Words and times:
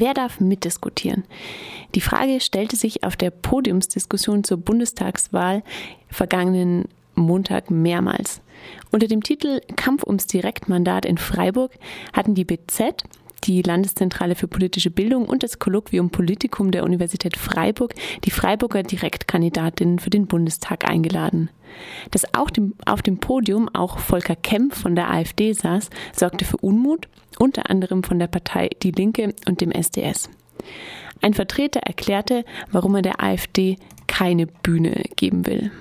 Wer 0.00 0.14
darf 0.14 0.38
mitdiskutieren? 0.38 1.24
Die 1.94 2.00
Frage 2.00 2.40
stellte 2.40 2.76
sich 2.76 3.02
auf 3.02 3.16
der 3.16 3.30
Podiumsdiskussion 3.30 4.44
zur 4.44 4.58
Bundestagswahl 4.58 5.62
vergangenen 6.08 6.84
Montag 7.16 7.70
mehrmals. 7.70 8.40
Unter 8.92 9.08
dem 9.08 9.22
Titel 9.22 9.60
Kampf 9.76 10.04
ums 10.04 10.26
Direktmandat 10.26 11.04
in 11.04 11.18
Freiburg 11.18 11.72
hatten 12.12 12.34
die 12.34 12.44
BZ, 12.44 13.02
die 13.48 13.62
Landeszentrale 13.62 14.34
für 14.34 14.46
politische 14.46 14.90
Bildung 14.90 15.24
und 15.24 15.42
das 15.42 15.58
Kolloquium 15.58 16.10
Politikum 16.10 16.70
der 16.70 16.84
Universität 16.84 17.36
Freiburg 17.36 17.94
die 18.24 18.30
Freiburger 18.30 18.82
Direktkandidatinnen 18.82 19.98
für 19.98 20.10
den 20.10 20.26
Bundestag 20.26 20.88
eingeladen. 20.88 21.50
Dass 22.10 22.34
auch 22.34 22.50
dem, 22.50 22.74
auf 22.84 23.02
dem 23.02 23.18
Podium 23.18 23.68
auch 23.74 23.98
Volker 23.98 24.36
Kempf 24.36 24.80
von 24.82 24.94
der 24.94 25.10
AfD 25.10 25.52
saß, 25.52 25.88
sorgte 26.12 26.44
für 26.44 26.58
Unmut, 26.58 27.08
unter 27.38 27.70
anderem 27.70 28.04
von 28.04 28.18
der 28.18 28.26
Partei 28.26 28.68
Die 28.82 28.90
Linke 28.90 29.34
und 29.46 29.60
dem 29.60 29.70
SDS. 29.70 30.28
Ein 31.22 31.34
Vertreter 31.34 31.80
erklärte, 31.80 32.44
warum 32.70 32.96
er 32.96 33.02
der 33.02 33.22
AfD 33.22 33.76
keine 34.06 34.46
Bühne 34.46 35.04
geben 35.16 35.46
will. 35.46 35.72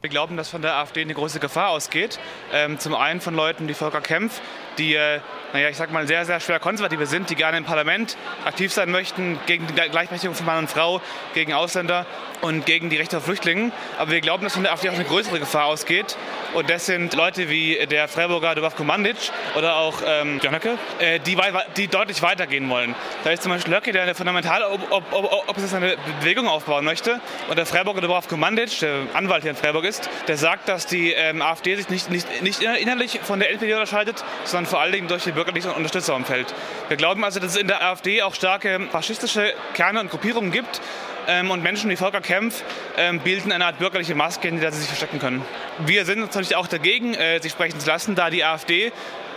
Wir 0.00 0.08
glauben, 0.08 0.38
dass 0.38 0.48
von 0.48 0.62
der 0.62 0.76
AfD 0.76 1.02
eine 1.02 1.12
große 1.12 1.40
Gefahr 1.40 1.70
ausgeht. 1.70 2.18
Ähm, 2.54 2.78
zum 2.78 2.94
einen 2.94 3.20
von 3.20 3.34
Leuten 3.34 3.68
wie 3.68 3.74
Volker 3.74 4.00
Kempf, 4.00 4.40
die, 4.78 4.94
äh, 4.94 5.20
naja, 5.52 5.68
ich 5.68 5.76
sag 5.76 5.92
mal, 5.92 6.06
sehr, 6.06 6.24
sehr 6.24 6.40
schwer 6.40 6.60
konservative 6.60 7.06
sind, 7.06 7.30
die 7.30 7.34
gerne 7.34 7.58
im 7.58 7.64
Parlament 7.64 8.16
aktiv 8.44 8.72
sein 8.72 8.90
möchten 8.90 9.38
gegen 9.46 9.66
die 9.66 9.74
Gleichberechtigung 9.74 10.34
von 10.34 10.46
Mann 10.46 10.58
und 10.58 10.70
Frau, 10.70 11.00
gegen 11.34 11.52
Ausländer 11.52 12.06
und 12.40 12.66
gegen 12.66 12.90
die 12.90 12.96
Rechte 12.96 13.16
von 13.16 13.24
Flüchtlingen. 13.24 13.72
Aber 13.98 14.10
wir 14.10 14.20
glauben, 14.20 14.44
dass 14.44 14.54
von 14.54 14.62
der 14.62 14.72
AfD 14.72 14.88
auch 14.88 14.94
eine 14.94 15.04
größere 15.04 15.38
Gefahr 15.38 15.66
ausgeht. 15.66 16.16
Und 16.54 16.70
das 16.70 16.86
sind 16.86 17.14
Leute 17.14 17.48
wie 17.48 17.78
der 17.90 18.08
Freiburger 18.08 18.54
Dubravko 18.54 18.84
Mandic 18.84 19.16
oder 19.56 19.76
auch 19.76 20.02
ähm, 20.04 20.40
Jönöcke, 20.42 20.78
äh, 20.98 21.20
die, 21.20 21.36
die 21.76 21.88
deutlich 21.88 22.22
weitergehen 22.22 22.68
wollen. 22.68 22.94
Da 23.24 23.30
ist 23.30 23.42
zum 23.42 23.52
Beispiel 23.52 23.72
Löcke, 23.72 23.92
der 23.92 24.02
eine 24.02 24.14
fundamental, 24.14 24.62
ob, 24.64 24.80
ob, 24.90 25.04
ob, 25.12 25.48
ob 25.48 25.58
es 25.58 25.74
eine 25.74 25.96
Bewegung 26.20 26.48
aufbauen 26.48 26.84
möchte. 26.84 27.20
Und 27.48 27.56
der 27.56 27.66
Freiburger 27.66 28.00
Dubravko 28.00 28.36
Mandic, 28.36 28.80
der 28.80 29.02
Anwalt 29.14 29.42
hier 29.42 29.50
in 29.50 29.56
Freiburg 29.56 29.84
ist, 29.84 30.08
der 30.26 30.36
sagt, 30.36 30.68
dass 30.68 30.86
die 30.86 31.12
ähm, 31.12 31.42
AfD 31.42 31.76
sich 31.76 31.88
nicht, 31.88 32.10
nicht, 32.10 32.42
nicht 32.42 32.62
innerlich 32.62 33.20
von 33.22 33.38
der 33.38 33.50
NPD 33.50 33.74
unterscheidet, 33.74 34.24
sondern 34.44 34.59
vor 34.66 34.80
allen 34.80 34.92
Dingen 34.92 35.08
durch 35.08 35.24
die 35.24 35.32
bürgerliche 35.32 35.72
Unterstützerumfeld. 35.72 36.54
Wir 36.88 36.96
glauben 36.96 37.24
also, 37.24 37.40
dass 37.40 37.52
es 37.52 37.60
in 37.60 37.68
der 37.68 37.82
AfD 37.82 38.22
auch 38.22 38.34
starke 38.34 38.80
faschistische 38.90 39.52
Kerne 39.74 40.00
und 40.00 40.10
Gruppierungen 40.10 40.52
gibt. 40.52 40.80
Ähm, 41.28 41.50
und 41.50 41.62
Menschen 41.62 41.90
wie 41.90 41.96
Volker 41.96 42.20
Kempf 42.20 42.62
ähm, 42.96 43.20
bilden 43.20 43.52
eine 43.52 43.66
Art 43.66 43.78
bürgerliche 43.78 44.14
Maske, 44.14 44.48
in 44.48 44.60
der 44.60 44.72
sie 44.72 44.80
sich 44.80 44.88
verstecken 44.88 45.18
können. 45.18 45.44
Wir 45.78 46.04
sind 46.04 46.18
natürlich 46.18 46.56
auch 46.56 46.66
dagegen, 46.66 47.14
äh, 47.14 47.40
sie 47.40 47.50
sprechen 47.50 47.78
zu 47.78 47.86
lassen, 47.86 48.14
da 48.14 48.30
die 48.30 48.42
AfD 48.42 48.90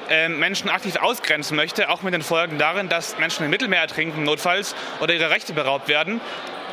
äh, 0.09 0.29
Menschen 0.29 0.69
aktiv 0.69 0.95
ausgrenzen 0.95 1.55
möchte, 1.55 1.89
auch 1.89 2.01
mit 2.01 2.13
den 2.13 2.21
Folgen 2.21 2.57
darin, 2.57 2.89
dass 2.89 3.17
Menschen 3.19 3.43
im 3.43 3.49
Mittelmeer 3.49 3.81
ertrinken, 3.81 4.23
notfalls, 4.23 4.75
oder 5.01 5.13
ihre 5.13 5.29
Rechte 5.29 5.53
beraubt 5.53 5.87
werden 5.87 6.21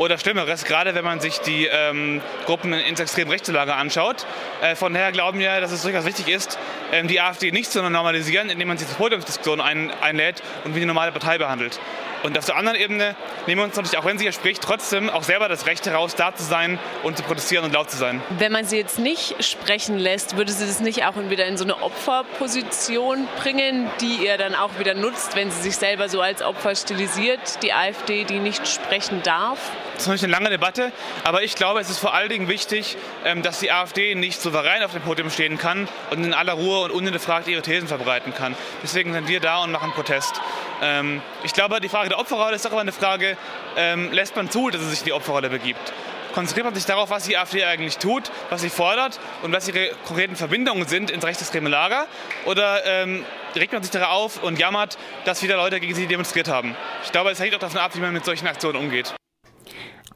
oder 0.01 0.17
Schlimmeres, 0.17 0.65
gerade 0.65 0.95
wenn 0.95 1.05
man 1.05 1.21
sich 1.21 1.41
die 1.41 1.67
ähm, 1.67 2.23
Gruppen 2.47 2.73
ins 2.73 3.01
extrem 3.01 3.29
rechte 3.29 3.53
Lager 3.53 3.77
anschaut. 3.77 4.27
Äh, 4.63 4.75
von 4.75 4.95
daher 4.95 5.13
glauben 5.13 5.39
wir, 5.39 5.61
dass 5.61 5.73
es 5.73 5.83
durchaus 5.83 6.07
wichtig 6.07 6.29
ist, 6.29 6.59
ähm, 6.91 7.07
die 7.07 7.21
AfD 7.21 7.53
nicht 7.53 7.71
zu 7.71 7.83
normalisieren, 7.83 8.49
indem 8.49 8.69
man 8.69 8.79
sie 8.79 8.87
zur 8.87 8.97
Podiumsdiskussion 8.97 9.61
ein, 9.61 9.93
einlädt 10.01 10.43
und 10.65 10.75
wie 10.75 10.79
eine 10.79 10.87
normale 10.87 11.13
Partei 11.13 11.37
behandelt. 11.37 11.79
Und 12.23 12.37
auf 12.37 12.45
der 12.45 12.57
anderen 12.57 12.79
Ebene 12.79 13.17
nehmen 13.47 13.61
wir 13.61 13.65
uns 13.65 13.77
natürlich, 13.77 13.99
auch 13.99 14.05
wenn 14.05 14.19
sie 14.19 14.25
hier 14.25 14.33
spricht, 14.33 14.63
trotzdem 14.63 15.09
auch 15.09 15.23
selber 15.23 15.49
das 15.49 15.67
Recht 15.67 15.87
heraus, 15.87 16.15
da 16.17 16.35
zu 16.35 16.43
sein 16.43 16.79
und 17.03 17.17
zu 17.17 17.23
protestieren 17.23 17.65
und 17.65 17.73
laut 17.73 17.91
zu 17.91 17.97
sein. 17.97 18.21
Wenn 18.39 18.53
man 18.53 18.67
sie 18.67 18.77
jetzt 18.77 18.99
nicht 18.99 19.43
sprechen 19.43 19.99
lässt, 19.99 20.37
würde 20.37 20.53
sie 20.53 20.67
das 20.67 20.81
nicht 20.81 21.05
auch 21.07 21.15
wieder 21.17 21.47
in 21.47 21.57
so 21.57 21.65
eine 21.65 21.83
Opferposition 21.83 23.27
bringen, 23.39 23.91
die 24.01 24.27
ihr 24.27 24.37
dann 24.37 24.55
auch 24.55 24.79
wieder 24.79 24.95
nutzt, 24.95 25.35
wenn 25.35 25.51
sie 25.51 25.63
sich 25.63 25.77
selber 25.77 26.09
so 26.09 26.21
als 26.21 26.43
Opfer 26.43 26.75
stilisiert, 26.75 27.63
die 27.63 27.73
AfD, 27.73 28.25
die 28.25 28.39
nicht 28.39 28.69
sprechen 28.69 29.23
darf? 29.23 29.59
Das 30.01 30.07
ist 30.07 30.09
natürlich 30.09 30.35
eine 30.35 30.45
lange 30.45 30.49
Debatte, 30.49 30.93
aber 31.25 31.43
ich 31.43 31.57
glaube, 31.57 31.79
es 31.79 31.91
ist 31.91 31.99
vor 31.99 32.15
allen 32.15 32.31
Dingen 32.31 32.49
wichtig, 32.49 32.97
ähm, 33.27 33.43
dass 33.43 33.61
die 33.61 33.71
AfD 33.71 34.15
nicht 34.15 34.41
souverän 34.41 34.83
auf 34.83 34.93
dem 34.93 35.03
Podium 35.03 35.29
stehen 35.29 35.59
kann 35.59 35.89
und 36.11 36.25
in 36.25 36.33
aller 36.33 36.55
Ruhe 36.55 36.81
und 36.81 36.91
unhinterfragt 36.91 37.47
ihre 37.49 37.61
Thesen 37.61 37.87
verbreiten 37.87 38.33
kann. 38.33 38.57
Deswegen 38.83 39.13
sind 39.13 39.29
wir 39.29 39.41
da 39.41 39.63
und 39.63 39.73
machen 39.73 39.93
Protest. 39.93 40.41
Ähm, 40.81 41.21
ich 41.43 41.53
glaube, 41.53 41.81
die 41.81 41.91
Frage 41.91 42.09
der 42.09 42.19
Opferrolle 42.19 42.57
ist 42.57 42.67
auch 42.67 42.73
immer 42.73 42.81
eine 42.81 42.93
Frage, 42.93 43.37
ähm, 43.77 44.11
lässt 44.11 44.37
man 44.37 44.51
zu, 44.51 44.71
dass 44.71 44.81
es 44.81 44.89
sich 44.89 45.01
in 45.01 45.05
die 45.05 45.13
Opferrolle 45.13 45.51
begibt? 45.51 45.93
Konzentriert 46.33 46.65
man 46.65 46.75
sich 46.75 46.87
darauf, 46.87 47.11
was 47.11 47.25
die 47.25 47.37
AfD 47.37 47.63
eigentlich 47.65 47.99
tut, 47.99 48.33
was 48.49 48.63
sie 48.63 48.71
fordert 48.71 49.21
und 49.43 49.53
was 49.53 49.69
ihre 49.69 49.91
konkreten 50.07 50.35
Verbindungen 50.35 50.89
sind 50.89 51.11
ins 51.11 51.27
rechtsextreme 51.27 51.69
Lager? 51.69 52.07
Oder 52.47 52.87
ähm, 52.87 53.23
regt 53.55 53.75
man 53.75 53.83
sich 53.83 53.93
darauf 53.93 54.39
auf 54.39 54.43
und 54.43 54.59
jammert, 54.59 54.97
dass 55.27 55.43
wieder 55.43 55.57
Leute 55.57 55.79
gegen 55.79 55.95
sie 55.95 56.07
demonstriert 56.07 56.49
haben? 56.49 56.75
Ich 57.05 57.13
glaube, 57.13 57.33
es 57.33 57.39
hängt 57.39 57.55
auch 57.55 57.59
davon 57.59 57.81
ab, 57.81 57.95
wie 57.95 58.01
man 58.01 58.15
mit 58.15 58.25
solchen 58.25 58.47
Aktionen 58.47 58.77
umgeht. 58.77 59.15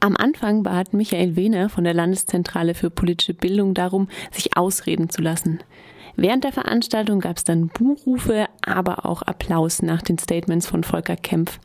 Am 0.04 0.18
Anfang 0.18 0.62
bat 0.64 0.92
Michael 0.92 1.34
Wehner 1.34 1.70
von 1.70 1.84
der 1.84 1.94
Landeszentrale 1.94 2.74
für 2.74 2.90
politische 2.90 3.32
Bildung 3.32 3.72
darum, 3.72 4.08
sich 4.30 4.54
ausreden 4.54 5.08
zu 5.08 5.22
lassen. 5.22 5.60
Während 6.14 6.44
der 6.44 6.52
Veranstaltung 6.52 7.20
gab 7.20 7.38
es 7.38 7.44
dann 7.44 7.68
Buhrufe, 7.68 8.44
aber 8.60 9.06
auch 9.06 9.22
Applaus 9.22 9.80
nach 9.80 10.02
den 10.02 10.18
Statements 10.18 10.66
von 10.66 10.84
Volker 10.84 11.16
Kempf. 11.16 11.58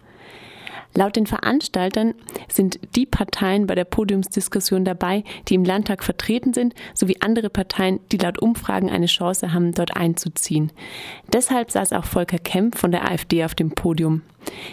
Laut 0.95 1.15
den 1.15 1.27
Veranstaltern 1.27 2.15
sind 2.51 2.79
die 2.95 3.05
Parteien 3.05 3.67
bei 3.67 3.75
der 3.75 3.85
Podiumsdiskussion 3.85 4.85
dabei, 4.85 5.23
die 5.47 5.55
im 5.55 5.63
Landtag 5.63 6.03
vertreten 6.03 6.53
sind, 6.53 6.73
sowie 6.93 7.17
andere 7.19 7.49
Parteien, 7.49 7.99
die 8.11 8.17
laut 8.17 8.39
Umfragen 8.39 8.89
eine 8.89 9.05
Chance 9.05 9.53
haben, 9.53 9.73
dort 9.73 9.95
einzuziehen. 9.95 10.71
Deshalb 11.31 11.71
saß 11.71 11.93
auch 11.93 12.05
Volker 12.05 12.39
Kempf 12.39 12.79
von 12.79 12.91
der 12.91 13.09
AfD 13.09 13.43
auf 13.43 13.55
dem 13.55 13.71
Podium. 13.71 14.23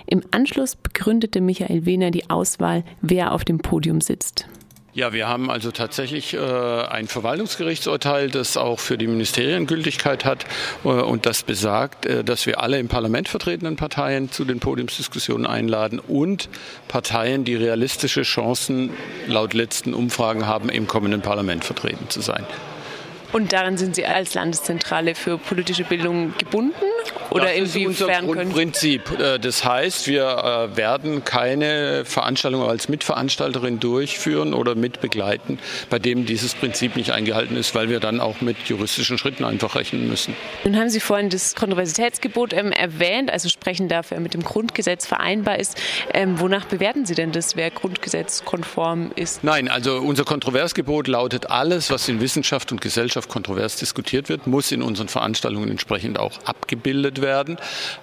Im 0.07 0.23
Anschluss 0.31 0.75
begründete 0.75 1.41
Michael 1.41 1.85
Wehner 1.85 2.11
die 2.11 2.31
Auswahl, 2.31 2.85
wer 3.03 3.33
auf 3.33 3.45
dem 3.45 3.59
Podium 3.59 4.01
sitzt. 4.01 4.49
Ja, 4.97 5.13
wir 5.13 5.29
haben 5.29 5.51
also 5.51 5.73
tatsächlich 5.73 6.33
äh, 6.33 6.39
ein 6.39 7.07
Verwaltungsgerichtsurteil, 7.07 8.31
das 8.31 8.57
auch 8.57 8.81
für 8.81 8.97
die 8.97 9.07
Ministerien 9.07 9.67
Gültigkeit 9.67 10.25
hat 10.25 10.47
äh, 10.85 10.89
und 10.89 11.27
das 11.27 11.43
besagt, 11.43 12.07
äh, 12.07 12.25
dass 12.25 12.47
wir 12.47 12.63
alle 12.63 12.79
im 12.79 12.89
Parlament 12.89 13.29
vertretenen 13.29 13.77
Parteien 13.77 14.33
zu 14.33 14.47
den 14.47 14.59
Podiumsdiskussionen 14.59 15.47
einladen 15.47 15.99
und 15.99 16.49
Parteien, 16.89 17.45
die 17.45 17.57
realistische 17.57 18.23
Chancen 18.23 18.89
laut 19.27 19.53
letzten 19.53 19.93
Umfragen 19.93 20.47
haben, 20.47 20.71
im 20.71 20.87
kommenden 20.87 21.21
Parlament 21.21 21.67
vertreten 21.67 22.09
zu 22.09 22.23
sein. 22.23 22.47
Und 23.35 23.53
daran 23.53 23.77
sind 23.77 23.97
Sie 23.97 24.07
als 24.07 24.33
Landeszentrale 24.33 25.15
für 25.15 25.37
politische 25.37 25.85
Bildung 25.85 26.33
gebunden? 26.39 26.86
Oder 27.31 27.47
das 27.47 27.75
inwiefern 27.75 27.93
ist 27.93 28.01
unser 28.01 28.23
Grundprinzip. 28.23 29.19
Äh, 29.19 29.39
das 29.39 29.65
heißt, 29.65 30.07
wir 30.07 30.71
äh, 30.73 30.77
werden 30.77 31.25
keine 31.25 32.05
Veranstaltung 32.05 32.63
als 32.63 32.89
Mitveranstalterin 32.89 33.81
durchführen 33.81 34.55
oder 34.55 34.75
mitbegleiten, 34.75 35.59
bei 35.91 35.99
dem 35.99 36.27
dieses 36.27 36.55
Prinzip 36.55 36.97
nicht 36.97 37.11
eingehalten 37.11 37.57
ist, 37.57 37.75
weil 37.75 37.89
wir 37.89 38.01
dann 38.01 38.21
auch 38.21 38.41
mit 38.41 38.57
juristischen 38.67 39.19
Schritten 39.19 39.45
einfach 39.45 39.75
rechnen 39.75 40.09
müssen. 40.09 40.35
Nun 40.65 40.77
haben 40.77 40.91
Sie 40.91 41.01
vorhin 41.01 41.31
das 41.31 41.55
Kontroversitätsgebot 41.55 42.53
ähm, 42.53 42.73
erwähnt, 42.73 43.31
also 43.31 43.49
sprechen 43.49 43.89
dafür 43.89 44.21
mit 44.21 44.35
dem 44.35 44.43
Grundgesetz 44.43 45.07
vereinbar 45.07 45.59
ist. 45.59 45.81
Ähm, 46.13 46.39
wonach 46.41 46.65
bewerten 46.67 47.07
Sie 47.07 47.15
denn 47.15 47.33
das, 47.33 47.57
wer 47.57 47.71
grundgesetzkonform 47.71 49.13
ist? 49.17 49.43
Nein, 49.45 49.69
also 49.69 49.99
unser 49.99 50.25
Kontroversgebot 50.25 51.09
lautet, 51.09 51.51
alles, 51.51 51.91
was 51.91 52.09
in 52.09 52.21
Wissenschaft 52.21 52.73
und 52.73 52.81
Gesellschaft 52.81 53.29
kontrovers 53.29 53.77
diskutiert 53.77 54.29
wird, 54.29 54.47
muss 54.47 54.73
in 54.73 54.83
unseren 54.83 55.09
Veranstaltungen 55.09 55.71
entsprechend 55.71 56.19
auch 56.19 56.33
abgebildet 56.45 57.16
werden. 57.23 57.57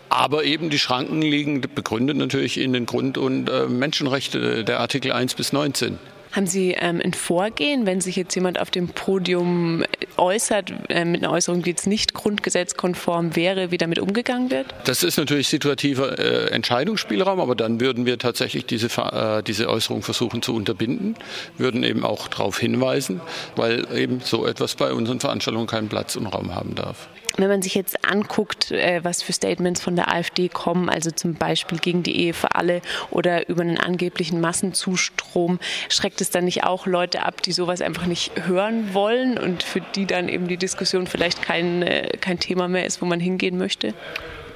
Aber 0.10 0.44
eben 0.44 0.70
die 0.70 0.80
Schranken 0.80 1.22
liegen 1.22 1.62
begründet 1.62 2.18
natürlich 2.18 2.60
in 2.60 2.74
den 2.74 2.86
Grund- 2.86 3.18
und 3.18 3.50
äh, 3.50 3.68
Menschenrechte 3.68 4.64
der 4.64 4.80
Artikel 4.80 5.12
1 5.12 5.36
bis 5.36 5.54
19. 5.54 5.98
Haben 6.34 6.48
Sie 6.48 6.72
ähm, 6.72 7.00
ein 7.04 7.14
Vorgehen, 7.14 7.86
wenn 7.86 8.02
sich 8.02 8.16
jetzt 8.16 8.34
jemand 8.34 8.60
auf 8.60 8.72
dem 8.72 8.88
Podium 8.88 9.84
äußert, 10.18 10.74
äh, 10.90 11.06
mit 11.06 11.24
einer 11.24 11.32
Äußerung, 11.32 11.62
die 11.62 11.70
jetzt 11.70 11.86
nicht 11.86 12.16
grundgesetzkonform 12.16 13.36
wäre, 13.36 13.70
wie 13.70 13.78
damit 13.78 14.00
umgegangen 14.00 14.50
wird? 14.50 14.74
Das 14.86 15.04
ist 15.04 15.18
natürlich 15.18 15.48
situativer 15.48 16.18
äh, 16.18 16.50
Entscheidungsspielraum, 16.50 17.40
aber 17.40 17.56
dann 17.56 17.80
würden 17.80 18.08
wir 18.08 18.18
tatsächlich 18.18 18.66
diese, 18.66 18.88
äh, 18.88 19.44
diese 19.44 19.70
Äußerung 19.70 20.02
versuchen 20.02 20.42
zu 20.42 20.56
unterbinden, 20.56 21.16
würden 21.60 21.84
eben 21.84 22.04
auch 22.04 22.28
darauf 22.28 22.58
hinweisen, 22.58 23.22
weil 23.56 23.86
eben 23.96 24.20
so 24.22 24.48
etwas 24.48 24.74
bei 24.74 24.92
unseren 24.92 25.20
Veranstaltungen 25.20 25.68
keinen 25.68 25.88
Platz 25.88 26.16
und 26.16 26.26
Raum 26.26 26.56
haben 26.56 26.74
darf. 26.74 27.10
Wenn 27.38 27.50
man 27.50 27.64
sich 27.64 27.74
jetzt 27.74 28.06
anguckt, 28.06 28.72
äh, 28.72 29.04
was 29.04 29.24
für 29.24 29.34
Statements 29.34 29.82
von 29.82 29.96
der 29.96 30.14
AfD 30.14 30.50
kommen, 30.50 30.90
also 30.90 31.10
zum 31.10 31.34
Beispiel 31.34 31.80
gegen 31.80 32.04
die 32.04 32.16
Ehe 32.16 32.34
für 32.34 32.54
alle 32.54 32.82
oder 33.10 33.50
über 33.50 33.62
einen 33.64 33.80
angeblichen 33.80 34.40
Massenzustrom, 34.40 35.60
schreckt 35.90 36.22
es 36.22 36.30
dann 36.30 36.46
nicht 36.46 36.64
auch 36.64 36.86
Leute 36.86 37.24
ab, 37.24 37.42
die 37.42 37.52
sowas 37.52 37.82
einfach 37.82 38.06
nicht 38.06 38.32
hören 38.46 38.94
wollen 38.94 39.40
und 39.40 39.64
für 39.64 39.82
die 39.82 40.06
dann 40.06 40.30
eben 40.30 40.48
die 40.48 40.58
Diskussion 40.58 41.08
vielleicht 41.08 41.42
kein, 41.42 41.82
äh, 41.82 42.18
kein 42.22 42.40
Thema 42.40 42.68
mehr 42.68 42.86
ist, 42.86 43.02
wo 43.02 43.06
man 43.06 43.20
hingehen 43.20 43.58
möchte? 43.58 43.96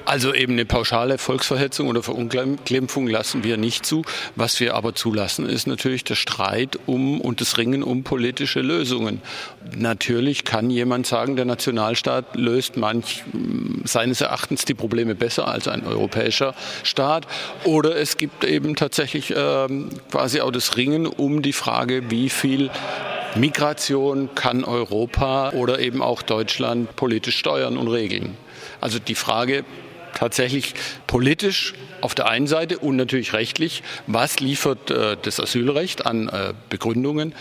Also 0.07 0.33
eben 0.33 0.53
eine 0.53 0.63
pauschale 0.63 1.17
Volksverhetzung 1.17 1.89
oder 1.89 2.01
Verunglimpfung 2.01 3.07
lassen 3.07 3.43
wir 3.43 3.57
nicht 3.57 3.85
zu. 3.85 4.03
Was 4.37 4.57
wir 4.61 4.73
aber 4.73 4.95
zulassen, 4.95 5.49
ist 5.49 5.67
natürlich 5.67 6.05
der 6.05 6.15
Streit 6.15 6.79
um 6.85 7.19
und 7.19 7.41
das 7.41 7.57
Ringen 7.57 7.83
um 7.83 8.03
politische 8.05 8.61
Lösungen. 8.61 9.21
Natürlich 9.75 10.45
kann 10.45 10.69
jemand 10.69 11.07
sagen, 11.07 11.35
der 11.35 11.43
Nationalstaat 11.43 12.37
löst 12.37 12.77
manch 12.77 13.25
seines 13.83 14.21
Erachtens 14.21 14.63
die 14.63 14.75
Probleme 14.75 15.13
besser 15.13 15.49
als 15.49 15.67
ein 15.67 15.85
europäischer 15.85 16.55
Staat. 16.83 17.27
Oder 17.65 17.97
es 17.97 18.15
gibt 18.15 18.45
eben 18.45 18.77
tatsächlich 18.77 19.31
äh, 19.31 19.67
quasi 20.09 20.39
auch 20.39 20.51
das 20.51 20.77
Ringen 20.77 21.05
um 21.05 21.41
die 21.41 21.51
Frage, 21.51 22.09
wie 22.09 22.29
viel 22.29 22.69
Migration 23.35 24.29
kann 24.35 24.63
Europa 24.63 25.49
oder 25.49 25.79
eben 25.79 26.01
auch 26.01 26.21
Deutschland 26.21 26.95
politisch 26.95 27.37
steuern 27.37 27.75
und 27.75 27.89
regeln. 27.89 28.37
Also 28.79 28.99
die 28.99 29.15
Frage, 29.15 29.65
tatsächlich 30.17 30.73
politisch 31.05 31.73
auf 32.01 32.15
der 32.15 32.27
einen 32.27 32.47
Seite 32.47 32.79
und 32.79 32.95
natürlich 32.95 33.33
rechtlich, 33.33 33.83
was 34.07 34.39
liefert 34.39 34.89
äh, 34.89 35.15
das 35.21 35.39
Asylrecht 35.39 36.05
an 36.05 36.27
äh, 36.27 36.53
Begründungen, 36.69 37.33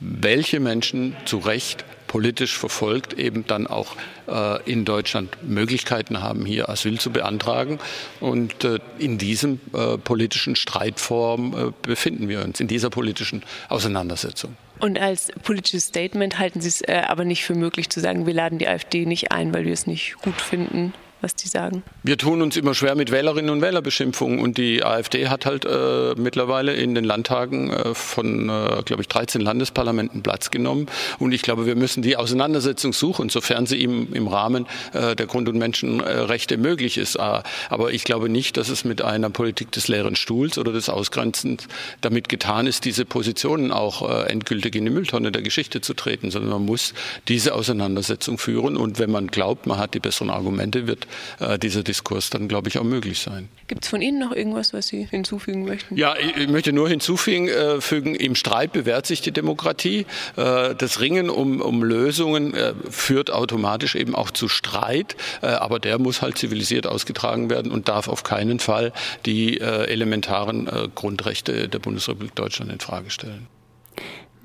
welche 0.00 0.58
Menschen 0.60 1.16
zu 1.24 1.38
Recht 1.38 1.84
politisch 2.08 2.56
verfolgt 2.56 3.14
eben 3.14 3.44
dann 3.46 3.66
auch 3.66 3.96
äh, 4.28 4.62
in 4.70 4.84
Deutschland 4.84 5.36
Möglichkeiten 5.42 6.22
haben, 6.22 6.44
hier 6.46 6.68
Asyl 6.68 7.00
zu 7.00 7.10
beantragen. 7.10 7.80
Und 8.20 8.62
äh, 8.62 8.78
in 8.98 9.18
diesem 9.18 9.60
äh, 9.72 9.98
politischen 9.98 10.54
Streitform 10.54 11.54
äh, 11.54 11.72
befinden 11.82 12.28
wir 12.28 12.44
uns, 12.44 12.60
in 12.60 12.68
dieser 12.68 12.90
politischen 12.90 13.42
Auseinandersetzung. 13.68 14.56
Und 14.78 14.98
als 14.98 15.32
politisches 15.42 15.86
Statement 15.86 16.38
halten 16.38 16.60
Sie 16.60 16.68
es 16.68 16.82
äh, 16.82 17.02
aber 17.06 17.24
nicht 17.24 17.44
für 17.44 17.54
möglich 17.54 17.90
zu 17.90 18.00
sagen, 18.00 18.26
wir 18.26 18.34
laden 18.34 18.58
die 18.58 18.68
AfD 18.68 19.06
nicht 19.06 19.32
ein, 19.32 19.52
weil 19.52 19.64
wir 19.64 19.72
es 19.72 19.88
nicht 19.88 20.16
gut 20.22 20.40
finden? 20.40 20.92
Was 21.24 21.34
die 21.34 21.48
sagen? 21.48 21.82
Wir 22.02 22.18
tun 22.18 22.42
uns 22.42 22.54
immer 22.56 22.74
schwer 22.74 22.94
mit 22.94 23.10
Wählerinnen 23.10 23.50
und 23.50 23.62
Wählerbeschimpfungen 23.62 24.40
und 24.40 24.58
die 24.58 24.84
AfD 24.84 25.28
hat 25.28 25.46
halt 25.46 25.64
äh, 25.64 26.14
mittlerweile 26.16 26.74
in 26.74 26.94
den 26.94 27.04
Landtagen 27.04 27.70
äh, 27.70 27.94
von, 27.94 28.50
äh, 28.50 28.82
glaube 28.84 29.00
ich, 29.00 29.08
13 29.08 29.40
Landesparlamenten 29.40 30.22
Platz 30.22 30.50
genommen 30.50 30.86
und 31.18 31.32
ich 31.32 31.40
glaube, 31.40 31.64
wir 31.64 31.76
müssen 31.76 32.02
die 32.02 32.18
Auseinandersetzung 32.18 32.92
suchen, 32.92 33.30
sofern 33.30 33.64
sie 33.66 33.82
im, 33.82 34.12
im 34.12 34.28
Rahmen 34.28 34.66
äh, 34.92 35.16
der 35.16 35.26
Grund- 35.26 35.48
und 35.48 35.56
Menschenrechte 35.56 36.58
möglich 36.58 36.98
ist. 36.98 37.16
Äh, 37.16 37.42
aber 37.70 37.92
ich 37.92 38.04
glaube 38.04 38.28
nicht, 38.28 38.58
dass 38.58 38.68
es 38.68 38.84
mit 38.84 39.00
einer 39.00 39.30
Politik 39.30 39.72
des 39.72 39.88
leeren 39.88 40.16
Stuhls 40.16 40.58
oder 40.58 40.72
des 40.72 40.90
Ausgrenzens 40.90 41.68
damit 42.02 42.28
getan 42.28 42.66
ist, 42.66 42.84
diese 42.84 43.06
Positionen 43.06 43.72
auch 43.72 44.06
äh, 44.06 44.30
endgültig 44.30 44.74
in 44.74 44.84
die 44.84 44.90
Mülltonne 44.90 45.32
der 45.32 45.40
Geschichte 45.40 45.80
zu 45.80 45.94
treten, 45.94 46.30
sondern 46.30 46.50
man 46.50 46.66
muss 46.66 46.92
diese 47.28 47.54
Auseinandersetzung 47.54 48.36
führen 48.36 48.76
und 48.76 48.98
wenn 48.98 49.10
man 49.10 49.28
glaubt, 49.28 49.66
man 49.66 49.78
hat 49.78 49.94
die 49.94 50.00
besseren 50.00 50.28
Argumente, 50.28 50.86
wird 50.86 51.06
äh, 51.40 51.58
dieser 51.58 51.82
Diskurs 51.82 52.30
dann, 52.30 52.48
glaube 52.48 52.68
ich, 52.68 52.78
auch 52.78 52.84
möglich 52.84 53.20
sein. 53.20 53.48
Gibt 53.66 53.84
es 53.84 53.90
von 53.90 54.02
Ihnen 54.02 54.18
noch 54.18 54.32
irgendwas, 54.32 54.72
was 54.72 54.88
Sie 54.88 55.04
hinzufügen 55.04 55.64
möchten? 55.64 55.96
Ja, 55.96 56.14
ich, 56.16 56.36
ich 56.36 56.48
möchte 56.48 56.72
nur 56.72 56.88
hinzufügen, 56.88 57.48
äh, 57.48 57.80
fügen, 57.80 58.14
im 58.14 58.34
Streit 58.34 58.72
bewährt 58.72 59.06
sich 59.06 59.20
die 59.20 59.32
Demokratie. 59.32 60.06
Äh, 60.36 60.74
das 60.74 61.00
Ringen 61.00 61.30
um, 61.30 61.60
um 61.60 61.82
Lösungen 61.82 62.54
äh, 62.54 62.74
führt 62.90 63.30
automatisch 63.30 63.94
eben 63.94 64.14
auch 64.14 64.30
zu 64.30 64.48
Streit, 64.48 65.16
äh, 65.42 65.46
aber 65.46 65.78
der 65.78 65.98
muss 65.98 66.22
halt 66.22 66.38
zivilisiert 66.38 66.86
ausgetragen 66.86 67.50
werden 67.50 67.72
und 67.72 67.88
darf 67.88 68.08
auf 68.08 68.22
keinen 68.22 68.58
Fall 68.58 68.92
die 69.26 69.60
äh, 69.60 69.86
elementaren 69.86 70.68
Grundrechte 70.94 71.68
der 71.68 71.78
Bundesrepublik 71.78 72.34
Deutschland 72.34 72.72
in 72.72 72.80
Frage 72.80 73.10
stellen. 73.10 73.46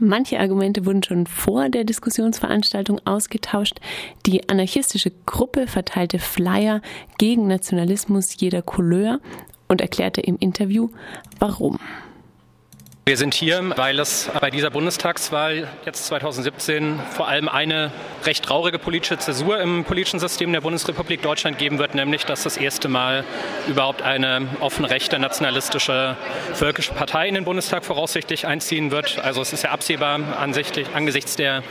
Manche 0.01 0.39
Argumente 0.39 0.85
wurden 0.85 1.03
schon 1.03 1.27
vor 1.27 1.67
der 1.67 1.83
Diskussionsveranstaltung 1.83 3.01
ausgetauscht. 3.03 3.81
Die 4.25 4.47
anarchistische 4.47 5.11
Gruppe 5.25 5.67
verteilte 5.67 6.19
Flyer 6.19 6.81
gegen 7.17 7.47
Nationalismus 7.47 8.39
jeder 8.39 8.61
Couleur 8.61 9.19
und 9.67 9.81
erklärte 9.81 10.21
im 10.21 10.37
Interview, 10.37 10.89
warum. 11.39 11.79
Wir 13.09 13.17
sind 13.17 13.33
hier, 13.33 13.73
weil 13.75 13.97
es 13.97 14.29
bei 14.39 14.51
dieser 14.51 14.69
Bundestagswahl 14.69 15.67
jetzt 15.83 16.05
2017 16.05 16.99
vor 17.09 17.27
allem 17.27 17.49
eine 17.49 17.91
recht 18.23 18.45
traurige 18.45 18.77
politische 18.77 19.17
Zäsur 19.17 19.59
im 19.59 19.83
politischen 19.83 20.19
System 20.19 20.53
der 20.53 20.61
Bundesrepublik 20.61 21.23
Deutschland 21.23 21.57
geben 21.57 21.79
wird, 21.79 21.95
nämlich 21.95 22.25
dass 22.25 22.43
das 22.43 22.55
erste 22.55 22.87
Mal 22.87 23.23
überhaupt 23.67 24.03
eine 24.03 24.47
offen 24.59 24.85
rechte 24.85 25.17
nationalistische 25.17 26.17
völkische 26.53 26.93
Partei 26.93 27.27
in 27.27 27.33
den 27.33 27.45
Bundestag 27.45 27.83
voraussichtlich 27.83 28.45
einziehen 28.45 28.91
wird. 28.91 29.17
Also 29.17 29.41
es 29.41 29.53
ist 29.53 29.63
ja 29.63 29.71
absehbar 29.71 30.19
angesichts 30.37 31.35
der 31.35 31.63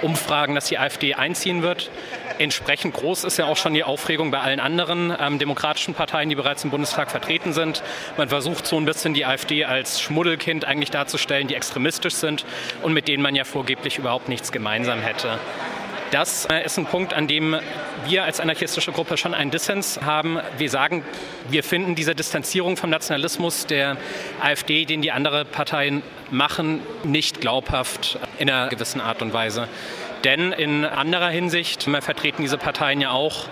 Umfragen, 0.00 0.54
dass 0.54 0.66
die 0.66 0.78
AfD 0.78 1.14
einziehen 1.14 1.62
wird. 1.62 1.90
Entsprechend 2.38 2.94
groß 2.94 3.24
ist 3.24 3.36
ja 3.36 3.46
auch 3.46 3.56
schon 3.56 3.74
die 3.74 3.84
Aufregung 3.84 4.30
bei 4.30 4.40
allen 4.40 4.60
anderen 4.60 5.14
ähm, 5.18 5.38
demokratischen 5.38 5.94
Parteien, 5.94 6.28
die 6.28 6.34
bereits 6.34 6.64
im 6.64 6.70
Bundestag 6.70 7.10
vertreten 7.10 7.52
sind. 7.52 7.82
Man 8.16 8.28
versucht 8.28 8.66
so 8.66 8.76
ein 8.76 8.84
bisschen 8.84 9.14
die 9.14 9.24
AfD 9.24 9.64
als 9.64 10.00
Schmuddelkind 10.00 10.64
eigentlich 10.64 10.90
darzustellen, 10.90 11.46
die 11.46 11.54
extremistisch 11.54 12.14
sind 12.14 12.44
und 12.82 12.92
mit 12.92 13.06
denen 13.06 13.22
man 13.22 13.34
ja 13.34 13.44
vorgeblich 13.44 13.98
überhaupt 13.98 14.28
nichts 14.28 14.50
gemeinsam 14.50 15.00
hätte. 15.00 15.38
Das 16.10 16.46
äh, 16.46 16.64
ist 16.64 16.78
ein 16.78 16.86
Punkt, 16.86 17.14
an 17.14 17.26
dem 17.26 17.56
wir 18.06 18.24
als 18.24 18.38
anarchistische 18.38 18.92
Gruppe 18.92 19.16
schon 19.16 19.34
einen 19.34 19.50
Dissens 19.50 20.00
haben. 20.04 20.38
Wir 20.58 20.70
sagen, 20.70 21.02
wir 21.48 21.64
finden 21.64 21.94
diese 21.94 22.14
Distanzierung 22.14 22.76
vom 22.76 22.90
Nationalismus 22.90 23.66
der 23.66 23.96
AfD, 24.40 24.84
den 24.84 25.02
die 25.02 25.10
anderen 25.10 25.46
Parteien 25.46 26.02
machen, 26.30 26.80
nicht 27.02 27.40
glaubhaft 27.40 28.18
in 28.38 28.50
einer 28.50 28.68
gewissen 28.68 29.00
Art 29.00 29.22
und 29.22 29.32
Weise. 29.32 29.68
Denn 30.24 30.52
in 30.52 30.84
anderer 30.86 31.28
Hinsicht 31.28 31.82
vertreten 31.82 32.42
diese 32.42 32.56
Parteien 32.56 33.00
ja 33.00 33.10
auch 33.10 33.46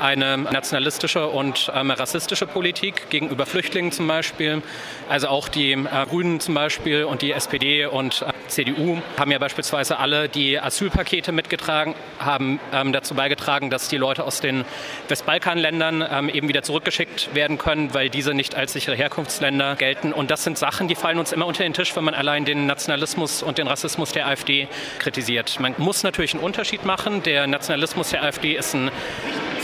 eine 0.00 0.38
nationalistische 0.38 1.28
und 1.28 1.70
ähm, 1.74 1.90
rassistische 1.90 2.46
Politik 2.46 3.10
gegenüber 3.10 3.46
Flüchtlingen 3.46 3.92
zum 3.92 4.06
Beispiel. 4.06 4.62
Also 5.08 5.28
auch 5.28 5.48
die 5.48 5.72
äh, 5.72 6.06
Grünen 6.08 6.40
zum 6.40 6.54
Beispiel 6.54 7.04
und 7.04 7.22
die 7.22 7.32
SPD 7.32 7.86
und 7.86 8.22
äh, 8.22 8.32
CDU 8.48 8.98
haben 9.18 9.30
ja 9.30 9.38
beispielsweise 9.38 9.98
alle 9.98 10.28
die 10.28 10.58
Asylpakete 10.58 11.32
mitgetragen, 11.32 11.94
haben 12.18 12.60
ähm, 12.72 12.92
dazu 12.92 13.14
beigetragen, 13.14 13.70
dass 13.70 13.88
die 13.88 13.96
Leute 13.96 14.24
aus 14.24 14.40
den 14.40 14.64
Westbalkanländern 15.08 16.04
ähm, 16.08 16.28
eben 16.28 16.48
wieder 16.48 16.62
zurückgeschickt 16.62 17.34
werden 17.34 17.58
können, 17.58 17.94
weil 17.94 18.10
diese 18.10 18.34
nicht 18.34 18.54
als 18.54 18.72
sichere 18.72 18.96
Herkunftsländer 18.96 19.76
gelten. 19.76 20.12
Und 20.12 20.30
das 20.30 20.44
sind 20.44 20.58
Sachen, 20.58 20.88
die 20.88 20.94
fallen 20.94 21.18
uns 21.18 21.32
immer 21.32 21.46
unter 21.46 21.62
den 21.62 21.74
Tisch, 21.74 21.94
wenn 21.96 22.04
man 22.04 22.14
allein 22.14 22.44
den 22.44 22.66
Nationalismus 22.66 23.42
und 23.42 23.58
den 23.58 23.66
Rassismus 23.66 24.12
der 24.12 24.26
AfD 24.26 24.68
kritisiert. 24.98 25.58
Man 25.60 25.74
muss 25.78 26.02
natürlich 26.02 26.34
einen 26.34 26.42
Unterschied 26.42 26.84
machen. 26.84 27.22
Der 27.22 27.46
Nationalismus 27.46 28.10
der 28.10 28.22
AfD 28.22 28.54
ist 28.54 28.74
ein 28.74 28.90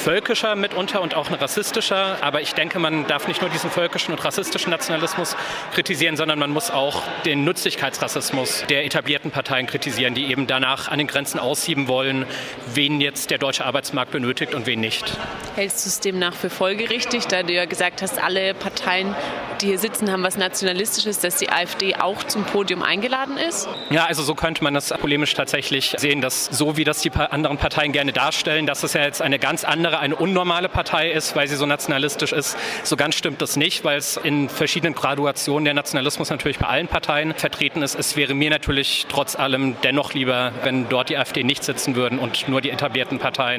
völkischer 0.01 0.57
mitunter 0.57 1.03
und 1.03 1.15
auch 1.15 1.29
ein 1.29 1.35
rassistischer. 1.35 2.17
Aber 2.23 2.41
ich 2.41 2.55
denke, 2.55 2.79
man 2.79 3.07
darf 3.07 3.29
nicht 3.29 3.41
nur 3.41 3.51
diesen 3.51 3.71
völkischen 3.71 4.13
und 4.13 4.25
rassistischen 4.25 4.71
Nationalismus 4.71 5.37
kritisieren, 5.75 6.17
sondern 6.17 6.39
man 6.39 6.51
muss 6.51 6.71
auch 6.71 7.03
den 7.25 7.45
Nützlichkeitsrassismus 7.45 8.65
der 8.69 8.85
etablierten 8.85 9.31
Parteien 9.31 9.67
kritisieren, 9.67 10.15
die 10.15 10.27
eben 10.27 10.47
danach 10.47 10.89
an 10.89 10.99
den 10.99 11.07
Grenzen 11.07 11.39
aussieben 11.39 11.87
wollen, 11.87 12.27
wen 12.75 13.01
jetzt 13.01 13.31
der 13.31 13.39
deutsche 13.39 13.65
Arbeitsmarkt 13.65 14.11
benötigt 14.11 14.55
und 14.55 14.67
wen 14.67 14.81
nicht. 14.81 15.13
Hältst 15.55 15.85
du 15.85 15.89
es 15.89 16.01
demnach 16.01 16.35
für 16.35 16.51
folgerichtig, 16.51 17.27
da 17.27 17.43
du 17.43 17.53
ja 17.53 17.67
gesagt 17.67 18.03
hast, 18.03 18.23
alle 18.23 18.55
Parteien, 18.55 19.15
die 19.61 19.67
hier 19.67 19.79
sitzen, 19.79 20.11
haben 20.11 20.23
was 20.23 20.37
Nationalistisches, 20.37 21.21
dass 21.21 21.37
die 21.37 21.51
AfD 21.51 21.97
auch 21.97 22.25
zum 22.25 22.45
Podium 22.45 22.83
eingeladen 22.83 23.37
ist? 23.37 23.69
Ja, 23.91 24.07
also 24.07 24.23
so 24.23 24.35
könnte 24.35 24.65
man 24.65 24.73
das 24.73 24.89
polemisch 24.89 25.35
tatsächlich 25.35 25.95
sehen, 25.99 26.21
dass 26.23 26.47
so 26.47 26.77
wie 26.77 26.85
das 26.85 27.01
die 27.03 27.11
anderen 27.13 27.59
Parteien 27.59 27.93
gerne 27.93 28.13
darstellen, 28.13 28.67
dass 28.67 28.83
es 28.83 28.95
ja 28.95 29.03
jetzt 29.03 29.21
eine 29.21 29.39
ganz 29.39 29.65
andere, 29.91 30.01
eine 30.01 30.17
unnormale 30.17 30.69
Partei 30.69 31.11
ist, 31.11 31.35
weil 31.37 31.49
sie 31.49 31.57
so 31.57 31.67
nationalistisch 31.67 32.33
ist. 32.33 32.57
So 32.85 32.97
ganz 32.97 33.17
stimmt 33.17 33.43
das 33.43 33.57
nicht, 33.57 33.85
weil 33.85 33.99
es 33.99 34.17
in 34.17 34.49
verschiedenen 34.49 34.95
Graduationen 34.95 35.65
der 35.65 35.75
Nationalismus 35.75 36.31
natürlich 36.31 36.59
bei 36.59 36.67
allen 36.67 36.89
Parteien 36.89 37.35
vertreten 37.35 37.83
ist. 37.83 37.95
Es 37.95 38.17
wäre 38.17 38.35
mir 38.35 38.51
natürlich 38.51 39.07
trotz 39.09 39.37
allem 39.37 39.77
dennoch 39.83 40.15
lieber, 40.15 40.53
wenn 40.63 40.89
dort 40.89 41.09
die 41.09 41.17
AfD 41.17 41.43
nicht 41.43 41.65
sitzen 41.65 41.97
würden 41.97 42.19
und 42.19 42.49
nur 42.49 42.61
die 42.61 42.71
etablierten 42.71 43.19
Parteien. 43.19 43.59